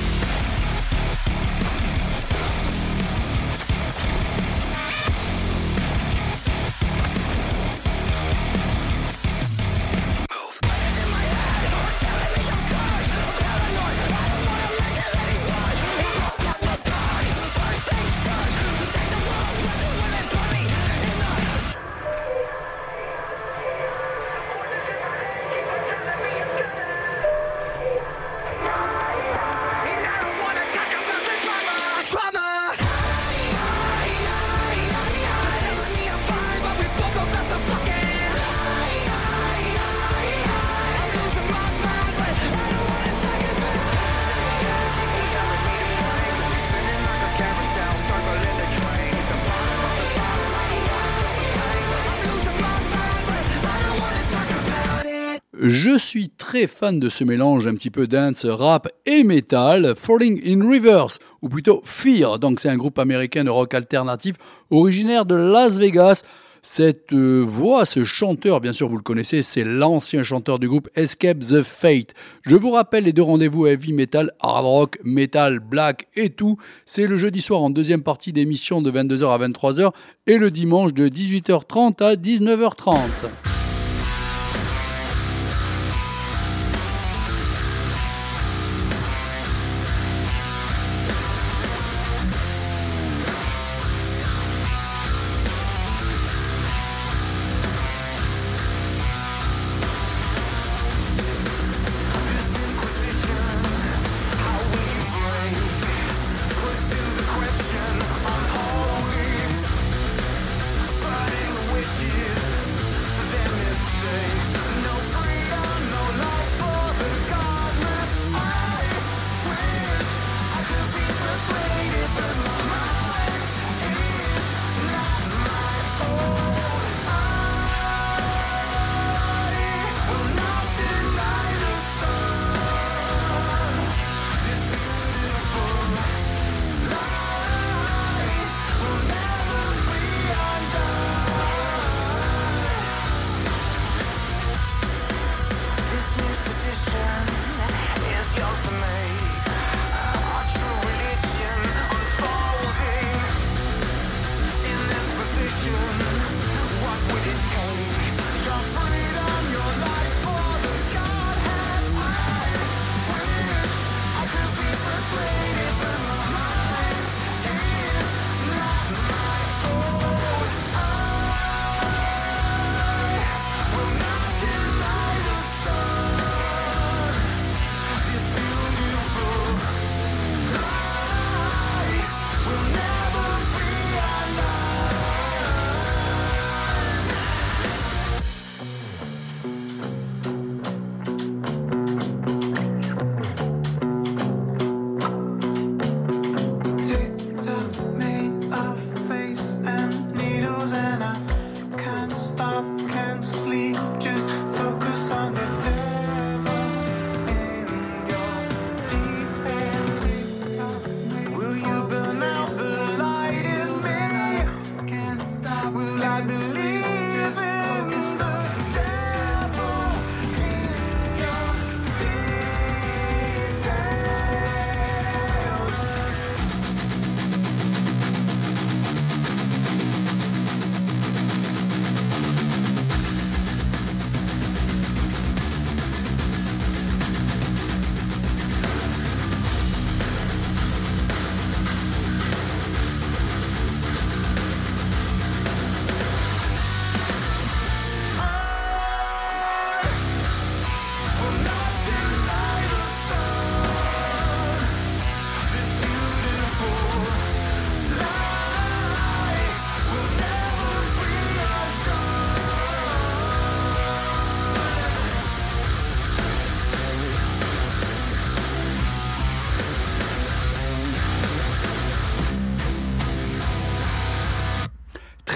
Suis 56.09 56.31
très 56.31 56.65
fan 56.65 56.99
de 56.99 57.07
ce 57.07 57.23
mélange 57.23 57.67
un 57.67 57.75
petit 57.75 57.91
peu 57.91 58.07
dance, 58.07 58.43
rap 58.43 58.87
et 59.05 59.23
metal, 59.23 59.93
Falling 59.95 60.41
in 60.43 60.67
Reverse, 60.67 61.19
ou 61.43 61.49
plutôt 61.49 61.81
Fear. 61.85 62.39
Donc 62.39 62.59
c'est 62.59 62.69
un 62.69 62.77
groupe 62.77 62.97
américain 62.97 63.43
de 63.43 63.51
rock 63.51 63.75
alternatif 63.75 64.35
originaire 64.71 65.27
de 65.27 65.35
Las 65.35 65.77
Vegas. 65.77 66.23
Cette 66.63 67.13
euh, 67.13 67.41
voix, 67.47 67.85
ce 67.85 68.03
chanteur, 68.03 68.59
bien 68.59 68.73
sûr 68.73 68.89
vous 68.89 68.97
le 68.97 69.03
connaissez, 69.03 69.43
c'est 69.43 69.63
l'ancien 69.63 70.23
chanteur 70.23 70.57
du 70.57 70.67
groupe 70.67 70.89
Escape 70.95 71.39
the 71.39 71.61
Fate. 71.61 72.15
Je 72.41 72.55
vous 72.55 72.71
rappelle 72.71 73.03
les 73.03 73.13
deux 73.13 73.21
rendez-vous 73.21 73.67
heavy 73.67 73.93
metal, 73.93 74.31
hard 74.39 74.65
rock, 74.65 74.99
metal, 75.03 75.59
black 75.59 76.07
et 76.15 76.31
tout. 76.31 76.57
C'est 76.87 77.05
le 77.05 77.17
jeudi 77.17 77.41
soir 77.41 77.61
en 77.61 77.69
deuxième 77.69 78.01
partie 78.01 78.33
d'émission 78.33 78.81
de 78.81 78.91
22h 78.91 79.29
à 79.29 79.47
23h 79.47 79.91
et 80.25 80.39
le 80.39 80.49
dimanche 80.49 80.95
de 80.95 81.07
18h30 81.07 82.03
à 82.03 82.15
19h30. 82.15 83.58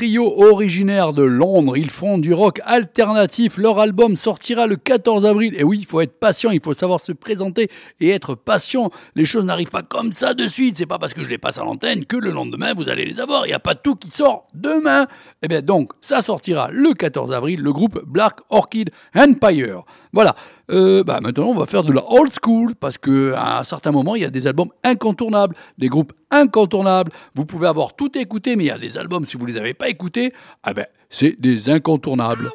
Trio 0.04 0.34
originaire 0.52 1.14
de 1.14 1.24
Londres. 1.24 1.78
Ils 1.78 1.90
font 1.90 2.18
du 2.18 2.34
rock 2.34 2.60
alternatif. 2.66 3.56
Leur 3.56 3.80
album 3.80 4.18
sortira 4.18 4.68
le 4.68 4.76
14 4.76 5.26
avril. 5.26 5.56
Et 5.58 5.64
oui, 5.64 5.78
il 5.80 5.86
faut 5.86 6.02
être 6.02 6.20
patient, 6.20 6.52
il 6.52 6.60
faut 6.62 6.74
savoir 6.74 7.00
se 7.00 7.14
présenter 7.14 7.70
et 8.02 8.10
être 8.10 8.36
patient. 8.36 8.92
Les 9.16 9.24
choses 9.24 9.46
n'arrivent 9.46 9.70
pas 9.70 9.82
comme 9.82 10.12
ça 10.12 10.34
de 10.34 10.46
suite. 10.46 10.76
C'est 10.76 10.86
pas 10.86 11.00
parce 11.00 11.14
que 11.14 11.24
je 11.24 11.30
les 11.30 11.38
passe 11.38 11.58
à 11.58 11.64
l'antenne 11.64 12.04
que 12.04 12.18
le 12.18 12.32
lendemain 12.32 12.74
vous 12.74 12.90
allez 12.90 13.06
les 13.06 13.22
avoir. 13.22 13.46
Il 13.46 13.50
n'y 13.50 13.54
a 13.54 13.60
pas 13.60 13.76
tout 13.76 13.96
qui 13.96 14.12
sort 14.12 14.46
demain. 14.54 15.08
Eh 15.42 15.48
bien 15.48 15.62
donc, 15.62 15.94
ça 16.02 16.22
sortira 16.22 16.68
le 16.70 16.94
14 16.94 17.32
avril, 17.32 17.62
le 17.62 17.72
groupe 17.72 18.02
Black 18.06 18.40
Orchid 18.50 18.90
Empire. 19.16 19.84
Voilà. 20.14 20.36
Euh, 20.72 21.04
bah 21.04 21.20
maintenant, 21.22 21.48
on 21.48 21.56
va 21.56 21.66
faire 21.66 21.84
de 21.84 21.92
la 21.92 22.04
old 22.10 22.32
school 22.42 22.76
parce 22.76 22.98
que 22.98 23.34
à 23.34 23.60
un 23.60 23.64
certain 23.64 23.92
moment, 23.92 24.16
il 24.16 24.22
y 24.22 24.26
a 24.26 24.30
des 24.30 24.48
albums 24.48 24.70
incontournables, 24.84 25.56
des 25.78 25.90
groupes 25.90 26.14
incontournables. 26.32 27.12
Vous 27.36 27.46
pouvez 27.46 27.68
avoir 27.68 27.96
tout 27.96 28.18
écouté, 28.18 28.56
mais 28.56 28.66
il 28.66 28.68
y 28.68 28.72
a 28.72 28.78
des 28.78 28.98
albums 28.98 29.26
si 29.26 29.36
vous 29.36 29.46
les 29.46 29.58
avez 29.58 29.74
pas 29.74 29.90
écoutés, 29.90 30.34
ah 30.64 30.74
ben 30.74 30.86
c'est 31.10 31.40
des 31.40 31.70
incontournables. 31.70 32.50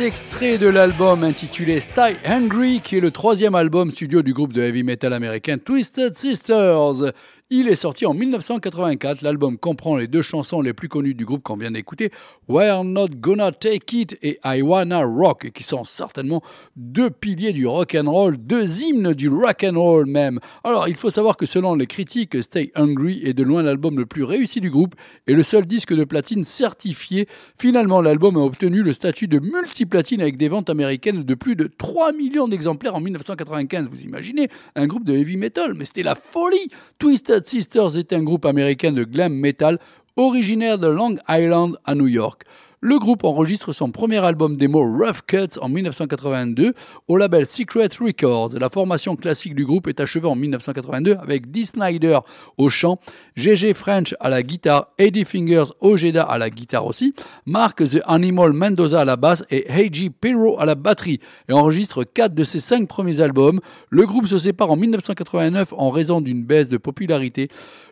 Deux 0.00 0.06
de 0.40 0.68
l'album 0.68 1.22
intitulé 1.22 1.80
Stay 1.80 2.16
Hungry, 2.24 2.80
qui 2.80 2.96
est 2.96 3.00
le 3.00 3.10
troisième 3.10 3.54
album 3.54 3.90
studio 3.90 4.22
du 4.22 4.32
groupe 4.32 4.54
de 4.54 4.62
heavy 4.62 4.82
metal 4.82 5.12
américain 5.12 5.58
Twisted 5.58 6.16
Sisters. 6.16 7.12
Il 7.52 7.66
est 7.66 7.74
sorti 7.74 8.06
en 8.06 8.14
1984. 8.14 9.22
L'album 9.22 9.58
comprend 9.58 9.96
les 9.96 10.06
deux 10.06 10.22
chansons 10.22 10.60
les 10.60 10.72
plus 10.72 10.88
connues 10.88 11.14
du 11.14 11.24
groupe 11.24 11.42
qu'on 11.42 11.56
vient 11.56 11.72
d'écouter, 11.72 12.12
We're 12.46 12.84
Not 12.84 13.08
Gonna 13.16 13.50
Take 13.50 13.96
It 13.96 14.16
et 14.22 14.38
I 14.44 14.62
Wanna 14.62 15.02
Rock, 15.02 15.50
qui 15.50 15.64
sont 15.64 15.82
certainement 15.82 16.42
deux 16.76 17.10
piliers 17.10 17.52
du 17.52 17.66
rock 17.66 17.96
and 18.00 18.08
roll, 18.08 18.36
deux 18.36 18.82
hymnes 18.82 19.14
du 19.14 19.28
rock 19.28 19.64
and 19.64 19.76
roll 19.76 20.06
même. 20.06 20.38
Alors, 20.62 20.86
il 20.86 20.94
faut 20.94 21.10
savoir 21.10 21.36
que 21.36 21.44
selon 21.44 21.74
les 21.74 21.88
critiques, 21.88 22.40
Stay 22.40 22.70
Hungry 22.76 23.20
est 23.24 23.34
de 23.34 23.42
loin 23.42 23.62
l'album 23.62 23.98
le 23.98 24.06
plus 24.06 24.22
réussi 24.22 24.60
du 24.60 24.70
groupe 24.70 24.94
et 25.26 25.34
le 25.34 25.42
seul 25.42 25.66
disque 25.66 25.92
de 25.92 26.04
platine 26.04 26.44
certifié. 26.44 27.26
Finalement, 27.58 28.00
l'album 28.00 28.36
a 28.36 28.40
obtenu 28.42 28.84
le 28.84 28.92
statut 28.92 29.26
de 29.26 29.40
multiplatine 29.40 30.20
avec 30.20 30.29
des 30.36 30.48
ventes 30.48 30.70
américaines 30.70 31.22
de 31.22 31.34
plus 31.34 31.56
de 31.56 31.66
3 31.66 32.12
millions 32.12 32.48
d'exemplaires 32.48 32.94
en 32.94 33.00
1995. 33.00 33.88
Vous 33.90 34.02
imaginez 34.02 34.48
un 34.76 34.86
groupe 34.86 35.04
de 35.04 35.14
heavy 35.14 35.36
metal, 35.36 35.74
mais 35.74 35.84
c'était 35.84 36.02
la 36.02 36.14
folie. 36.14 36.70
Twisted 36.98 37.46
Sisters 37.46 37.96
est 37.96 38.12
un 38.12 38.22
groupe 38.22 38.44
américain 38.46 38.92
de 38.92 39.04
glam 39.04 39.32
metal 39.32 39.78
originaire 40.16 40.78
de 40.78 40.88
Long 40.88 41.16
Island 41.28 41.78
à 41.84 41.94
New 41.94 42.08
York. 42.08 42.42
Le 42.82 42.98
groupe 42.98 43.24
enregistre 43.24 43.74
son 43.74 43.90
premier 43.90 44.24
album 44.24 44.56
démo 44.56 44.80
Rough 44.80 45.20
Cuts 45.26 45.58
en 45.60 45.68
1982 45.68 46.72
au 47.08 47.18
label 47.18 47.46
Secret 47.46 47.90
Records. 48.00 48.58
La 48.58 48.70
formation 48.70 49.16
classique 49.16 49.54
du 49.54 49.66
groupe 49.66 49.86
est 49.86 50.00
achevée 50.00 50.26
en 50.26 50.34
1982 50.34 51.18
avec 51.20 51.50
Dee 51.50 51.66
Snyder 51.66 52.20
au 52.56 52.70
chant, 52.70 52.98
GG 53.36 53.74
French 53.74 54.14
à 54.18 54.30
la 54.30 54.42
guitare, 54.42 54.94
Eddie 54.96 55.26
Fingers 55.26 55.74
Ojeda 55.82 56.22
à 56.22 56.38
la 56.38 56.48
guitare 56.48 56.86
aussi, 56.86 57.12
Mark 57.44 57.84
The 57.84 58.00
Animal 58.06 58.54
Mendoza 58.54 59.02
à 59.02 59.04
la 59.04 59.16
basse 59.16 59.44
et 59.50 59.70
Heiji 59.70 60.08
Pirro 60.08 60.58
à 60.58 60.64
la 60.64 60.74
batterie 60.74 61.20
et 61.50 61.52
enregistre 61.52 62.04
quatre 62.04 62.34
de 62.34 62.44
ses 62.44 62.60
cinq 62.60 62.88
premiers 62.88 63.20
albums. 63.20 63.60
Le 63.90 64.06
groupe 64.06 64.26
se 64.26 64.38
sépare 64.38 64.70
en 64.70 64.76
1989 64.76 65.74
en 65.76 65.90
raison 65.90 66.22
d'une 66.22 66.44
baisse 66.44 66.70
de 66.70 66.78
popularité. 66.78 67.50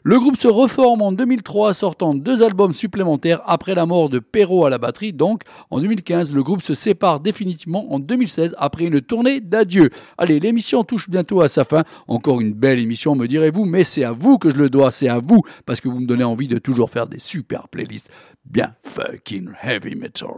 Le 0.08 0.18
groupe 0.18 0.38
se 0.38 0.48
reforme 0.48 1.02
en 1.02 1.12
2003 1.12 1.74
sortant 1.74 2.14
deux 2.14 2.42
albums 2.42 2.72
supplémentaires 2.72 3.42
après 3.44 3.74
la 3.74 3.84
mort 3.84 4.08
de 4.08 4.20
Perrault 4.20 4.64
à 4.64 4.70
la 4.70 4.78
batterie. 4.78 5.12
Donc 5.12 5.42
en 5.70 5.82
2015, 5.82 6.32
le 6.32 6.42
groupe 6.42 6.62
se 6.62 6.72
sépare 6.72 7.20
définitivement 7.20 7.92
en 7.92 7.98
2016 7.98 8.54
après 8.56 8.86
une 8.86 9.02
tournée 9.02 9.42
d'adieu. 9.42 9.90
Allez, 10.16 10.40
l'émission 10.40 10.82
touche 10.82 11.10
bientôt 11.10 11.42
à 11.42 11.48
sa 11.50 11.64
fin. 11.64 11.84
Encore 12.06 12.40
une 12.40 12.54
belle 12.54 12.78
émission, 12.78 13.16
me 13.16 13.26
direz-vous, 13.26 13.66
mais 13.66 13.84
c'est 13.84 14.02
à 14.02 14.12
vous 14.12 14.38
que 14.38 14.48
je 14.48 14.56
le 14.56 14.70
dois, 14.70 14.92
c'est 14.92 15.10
à 15.10 15.18
vous 15.18 15.42
parce 15.66 15.82
que 15.82 15.90
vous 15.90 16.00
me 16.00 16.06
donnez 16.06 16.24
envie 16.24 16.48
de 16.48 16.56
toujours 16.56 16.88
faire 16.88 17.06
des 17.06 17.18
super 17.18 17.68
playlists 17.68 18.08
bien 18.46 18.72
fucking 18.80 19.50
heavy 19.62 19.94
metal. 19.94 20.30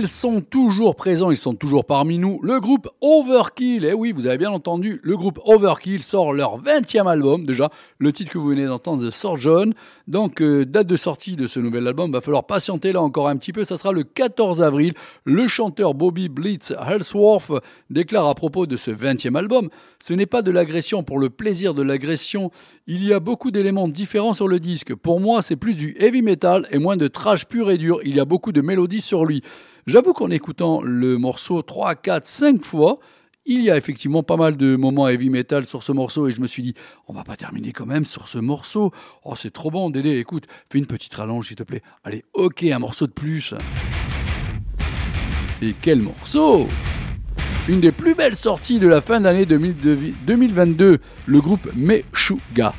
Ils 0.00 0.08
sont 0.08 0.40
toujours 0.40 0.96
présents, 0.96 1.30
ils 1.30 1.36
sont 1.36 1.54
toujours 1.54 1.84
parmi 1.84 2.16
nous. 2.16 2.40
Le 2.42 2.58
groupe 2.58 2.88
Overkill, 3.02 3.86
eh 3.86 3.94
oui, 3.94 4.12
vous 4.12 4.26
avez 4.26 4.36
bien 4.36 4.50
entendu, 4.50 5.00
le 5.02 5.16
groupe 5.16 5.40
Overkill 5.46 6.02
sort 6.02 6.34
leur 6.34 6.62
20e 6.62 7.08
album. 7.08 7.46
Déjà, 7.46 7.70
le 7.98 8.12
titre 8.12 8.30
que 8.30 8.36
vous 8.36 8.48
venez 8.48 8.66
d'entendre, 8.66 9.08
The 9.08 9.10
Surgeon. 9.10 9.70
Donc, 10.06 10.42
euh, 10.42 10.66
date 10.66 10.86
de 10.86 10.96
sortie 10.96 11.34
de 11.34 11.46
ce 11.46 11.60
nouvel 11.60 11.88
album, 11.88 12.12
va 12.12 12.20
falloir 12.20 12.44
patienter 12.44 12.92
là 12.92 13.00
encore 13.00 13.28
un 13.28 13.38
petit 13.38 13.54
peu. 13.54 13.64
Ça 13.64 13.78
sera 13.78 13.92
le 13.92 14.02
14 14.02 14.60
avril. 14.60 14.92
Le 15.24 15.48
chanteur 15.48 15.94
Bobby 15.94 16.28
Blitz 16.28 16.74
Hellsworth 16.86 17.52
déclare 17.88 18.26
à 18.26 18.34
propos 18.34 18.66
de 18.66 18.76
ce 18.76 18.90
20e 18.90 19.34
album 19.34 19.70
Ce 19.98 20.12
n'est 20.12 20.26
pas 20.26 20.42
de 20.42 20.50
l'agression 20.50 21.02
pour 21.02 21.18
le 21.18 21.30
plaisir 21.30 21.72
de 21.72 21.82
l'agression. 21.82 22.50
Il 22.86 23.02
y 23.06 23.14
a 23.14 23.20
beaucoup 23.20 23.50
d'éléments 23.50 23.88
différents 23.88 24.34
sur 24.34 24.46
le 24.46 24.60
disque. 24.60 24.94
Pour 24.94 25.20
moi, 25.20 25.40
c'est 25.40 25.56
plus 25.56 25.74
du 25.74 25.96
heavy 25.98 26.20
metal 26.20 26.66
et 26.70 26.78
moins 26.78 26.98
de 26.98 27.08
trash 27.08 27.46
pur 27.46 27.70
et 27.70 27.78
dur. 27.78 28.00
Il 28.04 28.16
y 28.16 28.20
a 28.20 28.26
beaucoup 28.26 28.52
de 28.52 28.60
mélodies 28.60 29.00
sur 29.00 29.24
lui. 29.24 29.42
J'avoue 29.86 30.12
qu'en 30.12 30.30
écoutant 30.30 30.82
le 30.82 31.16
morceau 31.16 31.62
3, 31.62 31.94
4, 31.94 32.26
5 32.26 32.62
fois, 32.62 32.89
il 33.50 33.62
y 33.62 33.70
a 33.70 33.76
effectivement 33.76 34.22
pas 34.22 34.36
mal 34.36 34.56
de 34.56 34.76
moments 34.76 35.08
heavy 35.08 35.28
metal 35.28 35.66
sur 35.66 35.82
ce 35.82 35.90
morceau 35.90 36.28
et 36.28 36.30
je 36.30 36.40
me 36.40 36.46
suis 36.46 36.62
dit, 36.62 36.74
on 37.08 37.12
va 37.12 37.24
pas 37.24 37.34
terminer 37.34 37.72
quand 37.72 37.84
même 37.84 38.06
sur 38.06 38.28
ce 38.28 38.38
morceau. 38.38 38.92
Oh, 39.24 39.34
c'est 39.34 39.52
trop 39.52 39.72
bon, 39.72 39.90
Dédé, 39.90 40.18
écoute, 40.18 40.44
fais 40.70 40.78
une 40.78 40.86
petite 40.86 41.12
rallonge 41.12 41.48
s'il 41.48 41.56
te 41.56 41.64
plaît. 41.64 41.82
Allez, 42.04 42.24
ok, 42.32 42.62
un 42.62 42.78
morceau 42.78 43.08
de 43.08 43.12
plus. 43.12 43.52
Et 45.60 45.74
quel 45.82 46.00
morceau 46.00 46.68
Une 47.68 47.80
des 47.80 47.90
plus 47.90 48.14
belles 48.14 48.36
sorties 48.36 48.78
de 48.78 48.86
la 48.86 49.00
fin 49.00 49.20
d'année 49.20 49.46
2022, 49.46 50.98
le 51.26 51.40
groupe 51.40 51.68
Meshuga. 51.74 52.72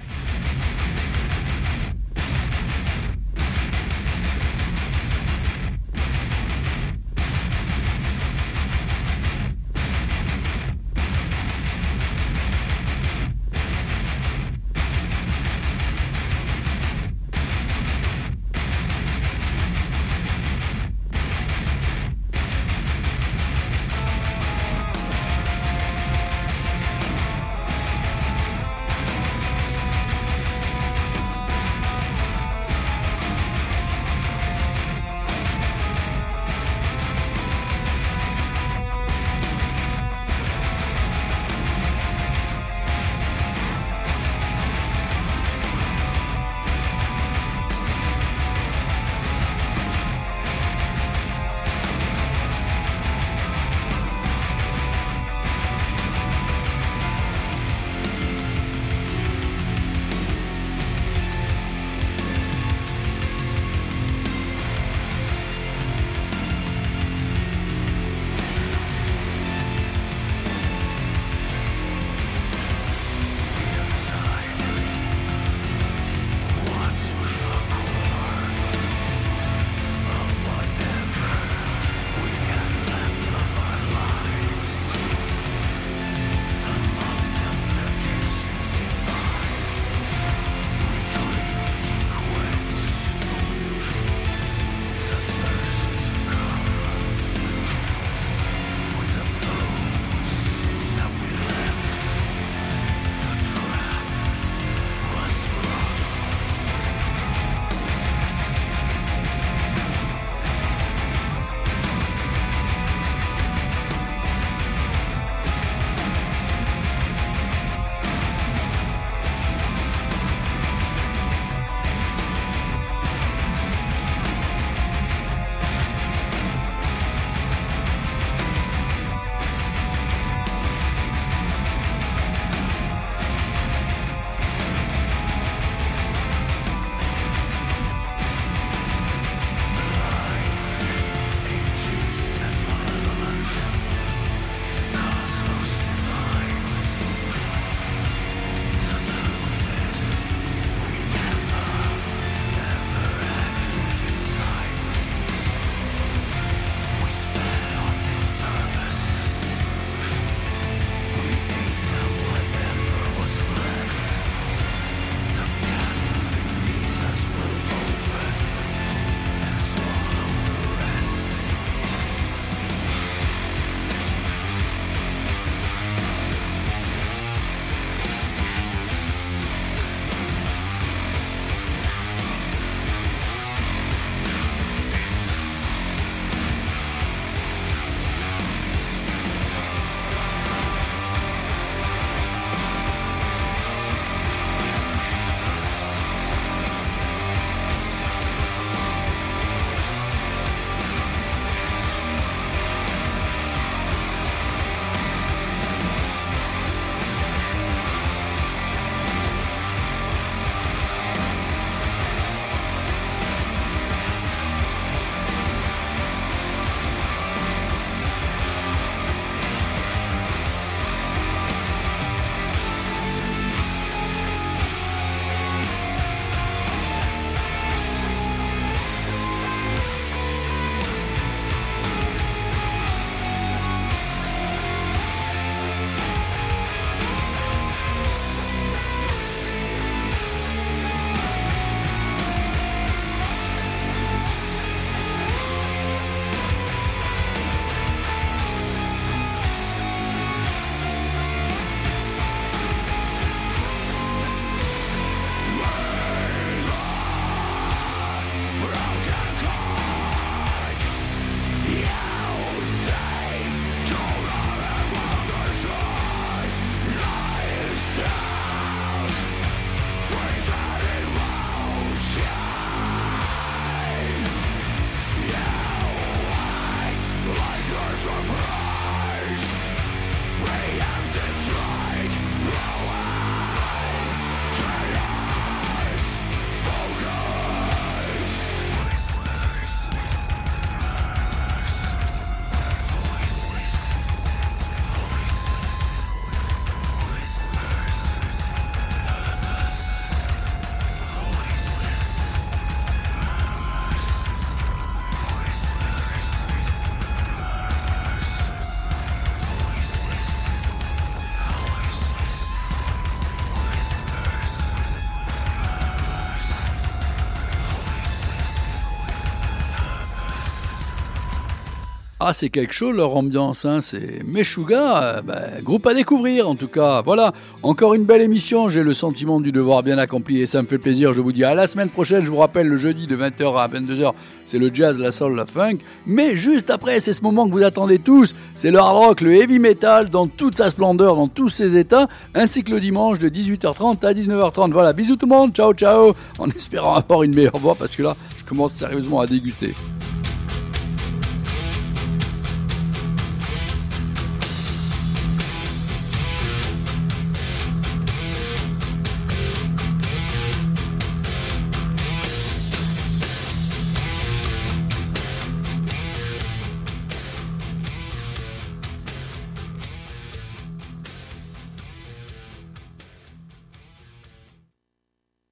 Ah, 322.24 322.34
c'est 322.34 322.50
quelque 322.50 322.74
chose 322.74 322.96
leur 322.96 323.18
ambiance, 323.18 323.66
hein. 323.66 323.82
c'est 323.82 324.22
Meshuga, 324.24 325.02
euh, 325.02 325.22
ben, 325.24 325.42
groupe 325.64 325.88
à 325.88 325.96
découvrir 325.96 326.48
en 326.48 326.54
tout 326.54 326.68
cas. 326.68 327.02
Voilà, 327.02 327.34
encore 327.64 327.96
une 327.96 328.04
belle 328.04 328.22
émission, 328.22 328.70
j'ai 328.70 328.84
le 328.84 328.94
sentiment 328.94 329.42
du 329.42 329.52
devoir 329.52 329.82
bien 329.82 329.98
accompli 329.98 330.40
et 330.40 330.46
ça 330.46 330.62
me 330.62 330.68
fait 330.68 330.78
plaisir. 330.78 331.14
Je 331.14 331.22
vous 331.22 331.32
dis 331.32 331.44
à 331.44 331.56
la 331.56 331.66
semaine 331.66 331.90
prochaine, 331.90 332.24
je 332.24 332.30
vous 332.30 332.38
rappelle 332.38 332.68
le 332.68 332.78
jeudi 332.78 333.08
de 333.08 333.18
20h 333.18 333.60
à 333.60 333.68
22h, 333.68 334.14
c'est 334.46 334.60
le 334.60 334.70
jazz, 334.72 335.00
la 335.00 335.12
soul, 335.12 335.36
la 335.36 335.48
funk. 335.48 335.78
Mais 336.06 336.36
juste 336.36 336.70
après, 336.70 337.00
c'est 337.00 337.14
ce 337.14 337.24
moment 337.24 337.48
que 337.48 337.54
vous 337.54 337.64
attendez 337.64 337.98
tous, 337.98 338.36
c'est 338.54 338.70
le 338.70 338.78
hard 338.78 338.98
rock, 338.98 339.22
le 339.22 339.34
heavy 339.34 339.58
metal 339.58 340.12
dans 340.12 340.28
toute 340.28 340.54
sa 340.54 340.70
splendeur, 340.70 341.16
dans 341.16 341.28
tous 341.28 341.50
ses 341.50 341.76
états, 341.76 342.08
ainsi 342.36 342.64
que 342.64 342.72
le 342.72 342.80
dimanche 342.80 343.18
de 343.18 343.30
18h30 343.30 344.06
à 344.06 344.14
19h30. 344.14 344.74
Voilà, 344.74 344.94
bisous 344.94 345.16
tout 345.16 345.26
le 345.26 345.36
monde, 345.36 345.56
ciao 345.56 345.74
ciao, 345.74 346.14
en 346.38 346.48
espérant 346.52 346.98
avoir 346.98 347.24
une 347.24 347.34
meilleure 347.34 347.58
voix 347.58 347.74
parce 347.74 347.96
que 347.96 348.04
là, 348.04 348.16
je 348.38 348.44
commence 348.44 348.74
sérieusement 348.74 349.22
à 349.22 349.26
déguster. 349.26 349.74